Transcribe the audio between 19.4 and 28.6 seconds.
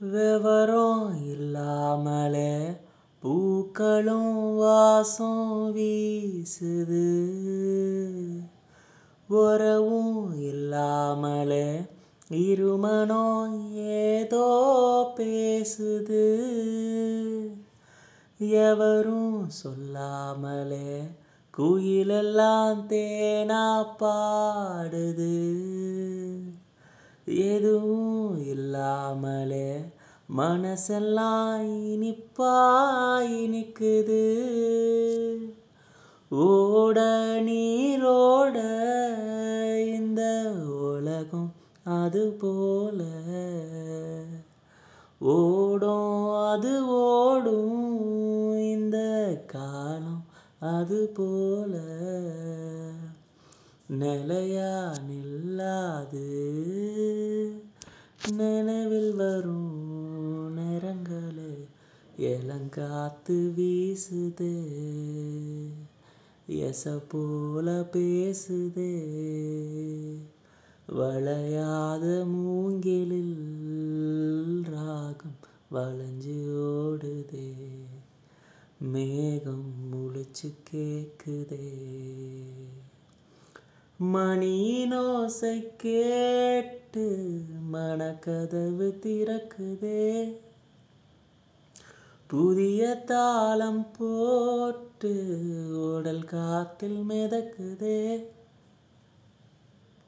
சொல்லாமலே குயிலெல்லாம் தேனா பாடுது. எதுவும்